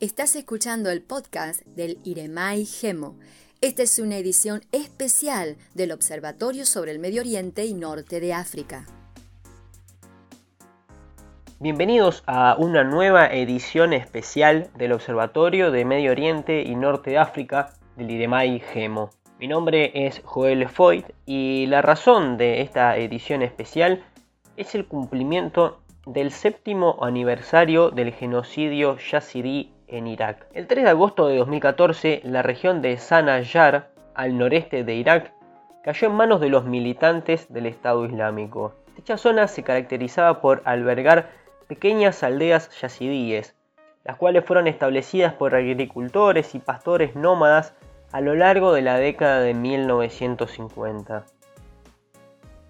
Estás 0.00 0.34
escuchando 0.34 0.90
el 0.90 1.02
podcast 1.02 1.60
del 1.66 1.98
Iremai 2.04 2.64
Gemo. 2.64 3.18
Esta 3.60 3.82
es 3.82 3.98
una 3.98 4.16
edición 4.16 4.62
especial 4.72 5.58
del 5.74 5.92
Observatorio 5.92 6.64
sobre 6.64 6.92
el 6.92 6.98
Medio 6.98 7.20
Oriente 7.20 7.66
y 7.66 7.74
Norte 7.74 8.18
de 8.18 8.32
África. 8.32 8.86
Bienvenidos 11.58 12.22
a 12.26 12.56
una 12.58 12.82
nueva 12.84 13.26
edición 13.26 13.92
especial 13.92 14.70
del 14.78 14.92
Observatorio 14.92 15.70
de 15.70 15.84
Medio 15.84 16.12
Oriente 16.12 16.62
y 16.62 16.74
Norte 16.76 17.10
de 17.10 17.18
África 17.18 17.74
del 17.96 18.10
IREMAI 18.10 18.60
GEMO. 18.60 19.10
Mi 19.38 19.48
nombre 19.48 19.92
es 20.06 20.22
Joel 20.24 20.66
Foyt 20.70 21.04
y 21.26 21.66
la 21.66 21.82
razón 21.82 22.38
de 22.38 22.62
esta 22.62 22.96
edición 22.96 23.42
especial 23.42 24.02
es 24.56 24.74
el 24.74 24.86
cumplimiento 24.86 25.82
del 26.12 26.32
séptimo 26.32 26.98
aniversario 27.02 27.90
del 27.90 28.12
genocidio 28.12 28.96
yazidí 28.96 29.72
en 29.86 30.08
Irak. 30.08 30.48
El 30.54 30.66
3 30.66 30.84
de 30.84 30.90
agosto 30.90 31.28
de 31.28 31.36
2014, 31.36 32.22
la 32.24 32.42
región 32.42 32.82
de 32.82 32.96
Sanayar, 32.96 33.90
al 34.14 34.36
noreste 34.36 34.82
de 34.82 34.94
Irak, 34.94 35.32
cayó 35.84 36.08
en 36.08 36.14
manos 36.14 36.40
de 36.40 36.48
los 36.48 36.64
militantes 36.64 37.52
del 37.52 37.66
Estado 37.66 38.04
Islámico. 38.04 38.74
Dicha 38.96 39.16
zona 39.16 39.46
se 39.46 39.62
caracterizaba 39.62 40.40
por 40.40 40.62
albergar 40.64 41.30
pequeñas 41.68 42.24
aldeas 42.24 42.70
yazidíes, 42.80 43.54
las 44.02 44.16
cuales 44.16 44.44
fueron 44.44 44.66
establecidas 44.66 45.34
por 45.34 45.54
agricultores 45.54 46.56
y 46.56 46.58
pastores 46.58 47.14
nómadas 47.14 47.74
a 48.10 48.20
lo 48.20 48.34
largo 48.34 48.72
de 48.72 48.82
la 48.82 48.96
década 48.96 49.40
de 49.40 49.54
1950. 49.54 51.24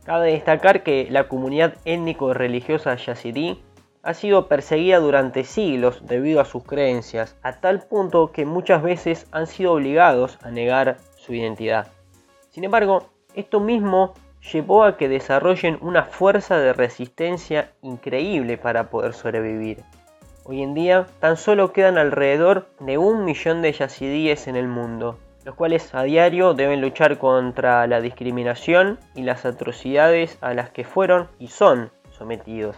Cabe 0.05 0.33
destacar 0.33 0.83
que 0.83 1.09
la 1.11 1.29
comunidad 1.29 1.75
étnico-religiosa 1.85 2.97
yazidí 2.97 3.63
ha 4.03 4.15
sido 4.15 4.49
perseguida 4.49 4.99
durante 4.99 5.45
siglos 5.45 6.07
debido 6.07 6.41
a 6.41 6.47
sus 6.47 6.65
creencias, 6.65 7.37
a 7.43 7.61
tal 7.61 7.83
punto 7.83 8.33
que 8.33 8.47
muchas 8.47 8.83
veces 8.83 9.27
han 9.31 9.47
sido 9.47 9.75
obligados 9.75 10.39
a 10.43 10.51
negar 10.51 10.97
su 11.17 11.35
identidad. 11.35 11.89
Sin 12.49 12.65
embargo, 12.65 13.11
esto 13.35 13.61
mismo 13.61 14.15
llevó 14.53 14.85
a 14.85 14.97
que 14.97 15.09
desarrollen 15.09 15.79
una 15.83 16.05
fuerza 16.05 16.57
de 16.59 16.73
resistencia 16.73 17.73
increíble 17.83 18.57
para 18.57 18.89
poder 18.89 19.13
sobrevivir. 19.13 19.85
Hoy 20.45 20.63
en 20.63 20.73
día 20.73 21.07
tan 21.21 21.37
solo 21.37 21.73
quedan 21.73 21.99
alrededor 21.99 22.69
de 22.81 22.97
un 22.97 23.25
millón 23.25 23.61
de 23.61 23.73
yazidíes 23.73 24.49
en 24.49 24.57
el 24.57 24.67
mundo, 24.67 25.19
los 25.45 25.55
cuales 25.55 25.95
a 25.95 26.03
diario 26.03 26.55
deben 26.55 26.81
luchar 26.81 27.19
contra 27.19 27.87
la 27.87 28.01
discriminación 28.01 28.99
y 29.15 29.23
las 29.23 29.45
atrocidades 29.45 30.39
a 30.41 30.55
las 30.55 30.71
que 30.71 30.85
fueron 30.85 31.29
y 31.39 31.49
son 31.49 31.91
sometidos. 32.11 32.77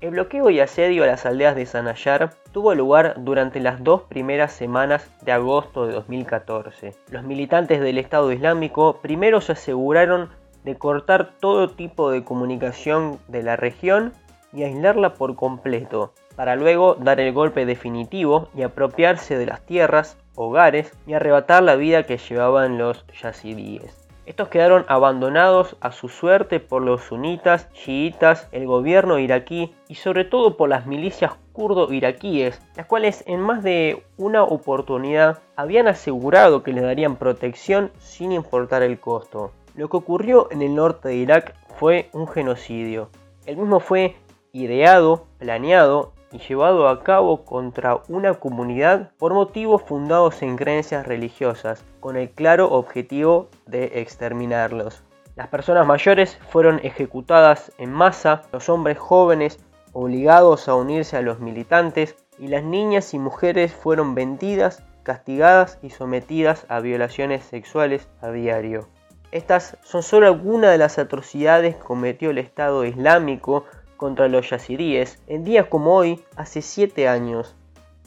El 0.00 0.10
bloqueo 0.10 0.50
y 0.50 0.60
asedio 0.60 1.04
a 1.04 1.06
las 1.06 1.24
aldeas 1.24 1.56
de 1.56 1.64
Sanayar 1.64 2.34
tuvo 2.52 2.74
lugar 2.74 3.14
durante 3.18 3.60
las 3.60 3.82
dos 3.82 4.02
primeras 4.02 4.52
semanas 4.52 5.10
de 5.22 5.32
agosto 5.32 5.86
de 5.86 5.94
2014. 5.94 6.94
Los 7.10 7.24
militantes 7.24 7.80
del 7.80 7.96
Estado 7.96 8.30
Islámico 8.30 8.98
primero 9.00 9.40
se 9.40 9.52
aseguraron 9.52 10.28
de 10.64 10.76
cortar 10.76 11.30
todo 11.40 11.70
tipo 11.70 12.10
de 12.10 12.24
comunicación 12.24 13.18
de 13.28 13.42
la 13.42 13.56
región 13.56 14.12
y 14.56 14.64
aislarla 14.64 15.14
por 15.14 15.36
completo, 15.36 16.14
para 16.34 16.56
luego 16.56 16.94
dar 16.94 17.20
el 17.20 17.32
golpe 17.34 17.66
definitivo 17.66 18.48
y 18.56 18.62
apropiarse 18.62 19.36
de 19.36 19.44
las 19.44 19.64
tierras, 19.66 20.16
hogares 20.34 20.92
y 21.06 21.12
arrebatar 21.12 21.62
la 21.62 21.76
vida 21.76 22.04
que 22.04 22.16
llevaban 22.16 22.78
los 22.78 23.04
yazidíes. 23.22 24.06
Estos 24.24 24.48
quedaron 24.48 24.84
abandonados 24.88 25.76
a 25.80 25.92
su 25.92 26.08
suerte 26.08 26.58
por 26.58 26.82
los 26.82 27.02
sunitas, 27.02 27.70
chiitas, 27.72 28.48
el 28.50 28.66
gobierno 28.66 29.20
iraquí 29.20 29.72
y 29.88 29.96
sobre 29.96 30.24
todo 30.24 30.56
por 30.56 30.68
las 30.68 30.86
milicias 30.86 31.32
kurdo-iraquíes, 31.52 32.60
las 32.76 32.86
cuales 32.86 33.22
en 33.26 33.40
más 33.40 33.62
de 33.62 34.02
una 34.16 34.42
oportunidad 34.42 35.38
habían 35.54 35.86
asegurado 35.86 36.64
que 36.64 36.72
les 36.72 36.82
darían 36.82 37.16
protección 37.16 37.92
sin 37.98 38.32
importar 38.32 38.82
el 38.82 38.98
costo. 38.98 39.52
Lo 39.76 39.88
que 39.88 39.98
ocurrió 39.98 40.48
en 40.50 40.62
el 40.62 40.74
norte 40.74 41.10
de 41.10 41.16
Irak 41.16 41.54
fue 41.78 42.08
un 42.12 42.26
genocidio. 42.26 43.10
El 43.44 43.58
mismo 43.58 43.78
fue 43.78 44.16
ideado, 44.62 45.26
planeado 45.38 46.12
y 46.32 46.38
llevado 46.38 46.88
a 46.88 47.02
cabo 47.02 47.44
contra 47.44 48.00
una 48.08 48.34
comunidad 48.34 49.10
por 49.18 49.34
motivos 49.34 49.82
fundados 49.82 50.42
en 50.42 50.56
creencias 50.56 51.06
religiosas, 51.06 51.84
con 52.00 52.16
el 52.16 52.30
claro 52.30 52.70
objetivo 52.72 53.48
de 53.66 54.00
exterminarlos. 54.00 55.02
Las 55.34 55.48
personas 55.48 55.86
mayores 55.86 56.38
fueron 56.48 56.80
ejecutadas 56.82 57.70
en 57.76 57.92
masa, 57.92 58.42
los 58.52 58.70
hombres 58.70 58.98
jóvenes 58.98 59.58
obligados 59.92 60.68
a 60.68 60.74
unirse 60.74 61.18
a 61.18 61.22
los 61.22 61.40
militantes 61.40 62.16
y 62.38 62.48
las 62.48 62.64
niñas 62.64 63.12
y 63.12 63.18
mujeres 63.18 63.74
fueron 63.74 64.14
vendidas, 64.14 64.82
castigadas 65.02 65.78
y 65.82 65.90
sometidas 65.90 66.64
a 66.68 66.80
violaciones 66.80 67.44
sexuales 67.44 68.08
a 68.22 68.30
diario. 68.30 68.88
Estas 69.32 69.76
son 69.82 70.02
solo 70.02 70.26
algunas 70.26 70.70
de 70.70 70.78
las 70.78 70.98
atrocidades 70.98 71.76
que 71.76 71.82
cometió 71.82 72.30
el 72.30 72.38
Estado 72.38 72.84
Islámico 72.84 73.64
contra 73.96 74.28
los 74.28 74.48
yazidíes 74.50 75.22
en 75.26 75.44
días 75.44 75.66
como 75.66 75.94
hoy, 75.94 76.22
hace 76.36 76.62
7 76.62 77.08
años. 77.08 77.54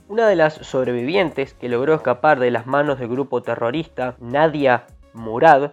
Una 0.07 0.27
de 0.27 0.35
las 0.35 0.53
sobrevivientes 0.53 1.53
que 1.53 1.69
logró 1.69 1.93
escapar 1.93 2.39
de 2.39 2.51
las 2.51 2.65
manos 2.65 2.99
del 2.99 3.09
grupo 3.09 3.41
terrorista, 3.41 4.15
Nadia 4.19 4.87
Murad, 5.13 5.71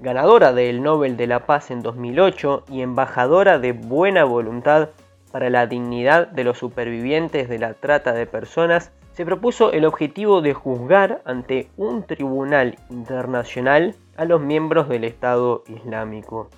ganadora 0.00 0.52
del 0.52 0.82
Nobel 0.82 1.16
de 1.16 1.26
la 1.26 1.46
Paz 1.46 1.70
en 1.70 1.82
2008 1.82 2.64
y 2.70 2.82
embajadora 2.82 3.58
de 3.58 3.72
buena 3.72 4.24
voluntad 4.24 4.90
para 5.32 5.50
la 5.50 5.66
dignidad 5.66 6.28
de 6.28 6.44
los 6.44 6.58
supervivientes 6.58 7.48
de 7.48 7.58
la 7.58 7.74
trata 7.74 8.12
de 8.12 8.26
personas, 8.26 8.92
se 9.12 9.24
propuso 9.24 9.72
el 9.72 9.84
objetivo 9.84 10.40
de 10.42 10.54
juzgar 10.54 11.22
ante 11.24 11.68
un 11.76 12.02
tribunal 12.02 12.78
internacional 12.90 13.94
a 14.16 14.24
los 14.24 14.40
miembros 14.40 14.88
del 14.88 15.04
Estado 15.04 15.62
Islámico. 15.68 16.50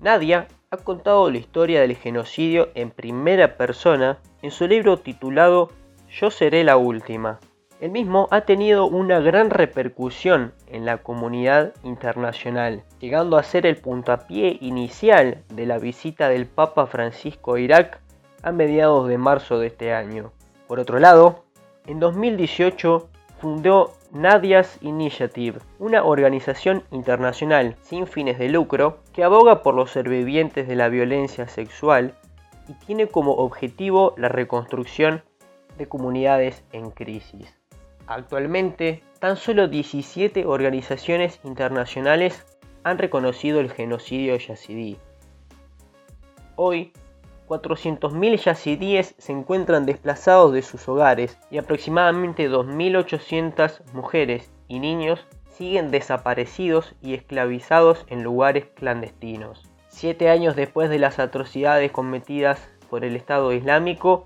Nadia 0.00 0.46
ha 0.72 0.78
contado 0.78 1.30
la 1.30 1.38
historia 1.38 1.80
del 1.80 1.94
genocidio 1.94 2.70
en 2.74 2.90
primera 2.90 3.56
persona 3.56 4.18
en 4.42 4.50
su 4.50 4.66
libro 4.66 4.96
titulado 4.96 5.70
Yo 6.10 6.32
seré 6.32 6.64
la 6.64 6.76
última. 6.76 7.38
El 7.80 7.92
mismo 7.92 8.26
ha 8.32 8.40
tenido 8.40 8.86
una 8.86 9.20
gran 9.20 9.50
repercusión 9.50 10.54
en 10.66 10.84
la 10.84 10.98
comunidad 10.98 11.72
internacional, 11.84 12.82
llegando 12.98 13.36
a 13.36 13.44
ser 13.44 13.64
el 13.64 13.76
puntapié 13.76 14.58
inicial 14.60 15.44
de 15.54 15.66
la 15.66 15.78
visita 15.78 16.28
del 16.28 16.46
Papa 16.46 16.86
Francisco 16.86 17.54
a 17.54 17.60
Irak 17.60 18.00
a 18.42 18.50
mediados 18.50 19.06
de 19.08 19.18
marzo 19.18 19.60
de 19.60 19.68
este 19.68 19.92
año. 19.92 20.32
Por 20.66 20.80
otro 20.80 20.98
lado, 20.98 21.44
en 21.86 22.00
2018 22.00 23.08
fundó 23.38 23.92
Nadia's 24.12 24.78
Initiative, 24.80 25.58
una 25.78 26.04
organización 26.04 26.84
internacional 26.90 27.76
sin 27.82 28.06
fines 28.06 28.38
de 28.38 28.48
lucro 28.48 28.98
que 29.12 29.24
aboga 29.24 29.62
por 29.62 29.74
los 29.74 29.90
sobrevivientes 29.90 30.66
de 30.68 30.76
la 30.76 30.88
violencia 30.88 31.46
sexual 31.48 32.14
y 32.68 32.72
tiene 32.86 33.08
como 33.08 33.32
objetivo 33.32 34.14
la 34.16 34.28
reconstrucción 34.28 35.22
de 35.76 35.86
comunidades 35.86 36.64
en 36.72 36.90
crisis. 36.90 37.54
Actualmente, 38.06 39.02
tan 39.18 39.36
solo 39.36 39.68
17 39.68 40.46
organizaciones 40.46 41.40
internacionales 41.44 42.44
han 42.84 42.98
reconocido 42.98 43.60
el 43.60 43.70
genocidio 43.70 44.36
yazidí. 44.36 44.96
Hoy, 46.54 46.92
400.000 47.48 48.36
yazidíes 48.38 49.14
se 49.18 49.32
encuentran 49.32 49.86
desplazados 49.86 50.52
de 50.52 50.62
sus 50.62 50.88
hogares 50.88 51.38
y 51.50 51.58
aproximadamente 51.58 52.50
2.800 52.50 53.92
mujeres 53.92 54.50
y 54.68 54.80
niños 54.80 55.26
siguen 55.48 55.90
desaparecidos 55.90 56.94
y 57.00 57.14
esclavizados 57.14 58.04
en 58.08 58.22
lugares 58.22 58.66
clandestinos. 58.74 59.70
Siete 59.88 60.28
años 60.28 60.56
después 60.56 60.90
de 60.90 60.98
las 60.98 61.18
atrocidades 61.18 61.90
cometidas 61.90 62.68
por 62.90 63.04
el 63.04 63.16
Estado 63.16 63.52
Islámico, 63.52 64.24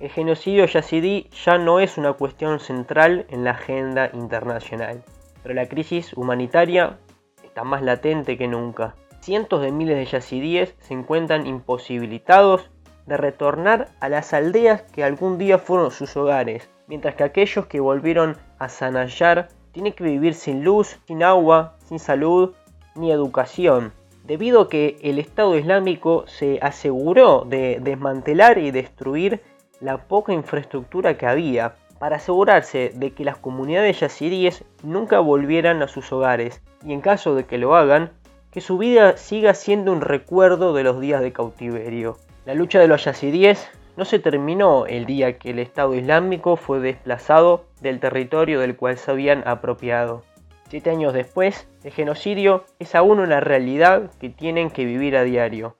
el 0.00 0.10
genocidio 0.10 0.66
yazidí 0.66 1.28
ya 1.44 1.56
no 1.56 1.80
es 1.80 1.98
una 1.98 2.12
cuestión 2.14 2.60
central 2.60 3.26
en 3.30 3.44
la 3.44 3.52
agenda 3.52 4.10
internacional, 4.12 5.02
pero 5.42 5.54
la 5.54 5.66
crisis 5.66 6.12
humanitaria 6.14 6.98
está 7.42 7.64
más 7.64 7.82
latente 7.82 8.36
que 8.36 8.48
nunca 8.48 8.94
cientos 9.20 9.62
de 9.62 9.72
miles 9.72 9.96
de 9.96 10.06
yazidíes 10.06 10.74
se 10.80 10.94
encuentran 10.94 11.46
imposibilitados 11.46 12.70
de 13.06 13.16
retornar 13.16 13.88
a 14.00 14.08
las 14.08 14.32
aldeas 14.32 14.82
que 14.82 15.04
algún 15.04 15.38
día 15.38 15.58
fueron 15.58 15.90
sus 15.90 16.16
hogares, 16.16 16.68
mientras 16.86 17.14
que 17.14 17.24
aquellos 17.24 17.66
que 17.66 17.80
volvieron 17.80 18.36
a 18.58 18.68
Sanayar 18.68 19.48
tienen 19.72 19.92
que 19.92 20.04
vivir 20.04 20.34
sin 20.34 20.64
luz, 20.64 20.98
sin 21.06 21.22
agua, 21.22 21.76
sin 21.84 21.98
salud 21.98 22.54
ni 22.94 23.12
educación, 23.12 23.92
debido 24.24 24.62
a 24.62 24.68
que 24.68 24.98
el 25.02 25.18
Estado 25.18 25.56
Islámico 25.56 26.24
se 26.26 26.58
aseguró 26.62 27.44
de 27.46 27.78
desmantelar 27.80 28.58
y 28.58 28.70
destruir 28.70 29.40
la 29.80 29.98
poca 29.98 30.32
infraestructura 30.32 31.16
que 31.16 31.26
había, 31.26 31.76
para 31.98 32.16
asegurarse 32.16 32.92
de 32.94 33.12
que 33.12 33.24
las 33.24 33.36
comunidades 33.36 34.00
yazidíes 34.00 34.64
nunca 34.82 35.20
volvieran 35.20 35.82
a 35.82 35.88
sus 35.88 36.10
hogares, 36.12 36.62
y 36.84 36.92
en 36.92 37.00
caso 37.02 37.34
de 37.34 37.44
que 37.44 37.58
lo 37.58 37.76
hagan, 37.76 38.10
que 38.50 38.60
su 38.60 38.78
vida 38.78 39.16
siga 39.16 39.54
siendo 39.54 39.92
un 39.92 40.00
recuerdo 40.00 40.74
de 40.74 40.82
los 40.82 41.00
días 41.00 41.22
de 41.22 41.32
cautiverio. 41.32 42.18
La 42.44 42.54
lucha 42.54 42.80
de 42.80 42.88
los 42.88 43.04
yazidíes 43.04 43.70
no 43.96 44.04
se 44.04 44.18
terminó 44.18 44.86
el 44.86 45.06
día 45.06 45.38
que 45.38 45.50
el 45.50 45.58
Estado 45.58 45.94
Islámico 45.94 46.56
fue 46.56 46.80
desplazado 46.80 47.66
del 47.80 48.00
territorio 48.00 48.60
del 48.60 48.76
cual 48.76 48.96
se 48.96 49.10
habían 49.10 49.46
apropiado. 49.46 50.24
Siete 50.68 50.90
años 50.90 51.12
después, 51.12 51.68
el 51.84 51.92
genocidio 51.92 52.64
es 52.78 52.94
aún 52.94 53.20
una 53.20 53.40
realidad 53.40 54.10
que 54.20 54.30
tienen 54.30 54.70
que 54.70 54.84
vivir 54.84 55.16
a 55.16 55.24
diario. 55.24 55.76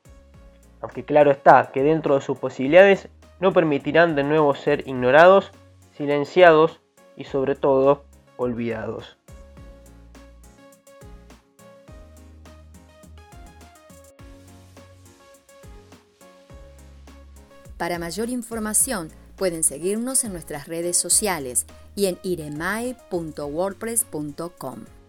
Aunque 0.80 1.04
claro 1.04 1.30
está 1.30 1.70
que 1.72 1.82
dentro 1.82 2.16
de 2.16 2.20
sus 2.20 2.38
posibilidades 2.38 3.08
no 3.38 3.52
permitirán 3.52 4.14
de 4.14 4.24
nuevo 4.24 4.54
ser 4.54 4.86
ignorados, 4.86 5.52
silenciados 5.92 6.80
y 7.16 7.24
sobre 7.24 7.54
todo 7.54 8.04
olvidados. 8.36 9.19
Para 17.80 17.98
mayor 17.98 18.28
información 18.28 19.08
pueden 19.36 19.64
seguirnos 19.64 20.22
en 20.24 20.34
nuestras 20.34 20.68
redes 20.68 20.98
sociales 20.98 21.64
y 21.96 22.08
en 22.08 22.18
iremai.wordpress.com. 22.22 24.99